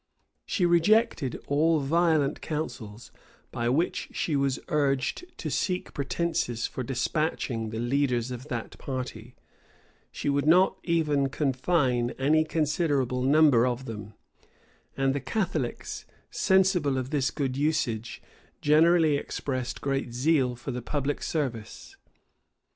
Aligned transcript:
She 0.47 0.65
rejected 0.65 1.39
all 1.45 1.79
violent 1.79 2.41
counsels, 2.41 3.11
by 3.51 3.69
which 3.69 4.09
she 4.11 4.35
was 4.35 4.57
urged 4.67 5.25
to 5.37 5.51
seek 5.51 5.93
pretences 5.93 6.65
for 6.65 6.81
despatching 6.81 7.69
the 7.69 7.77
leaders 7.77 8.31
of 8.31 8.47
that 8.47 8.79
party: 8.79 9.35
she 10.11 10.27
would 10.27 10.47
not 10.47 10.79
even 10.81 11.29
confine 11.29 12.15
any 12.17 12.43
considerable 12.43 13.21
number 13.21 13.67
of 13.67 13.85
them: 13.85 14.15
and 14.97 15.13
the 15.13 15.19
Catholics, 15.21 16.07
sensible 16.31 16.97
of 16.97 17.11
this 17.11 17.29
good 17.29 17.55
usage, 17.55 18.23
generally 18.59 19.17
expressed 19.17 19.81
great 19.81 20.15
zeal 20.15 20.55
for 20.55 20.71
the 20.71 20.81
public 20.81 21.21
service. 21.21 21.95